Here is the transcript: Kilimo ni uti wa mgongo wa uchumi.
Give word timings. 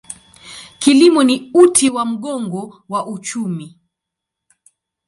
Kilimo 0.79 1.23
ni 1.23 1.51
uti 1.53 1.89
wa 1.89 2.05
mgongo 2.05 2.83
wa 2.89 3.07
uchumi. 3.07 3.77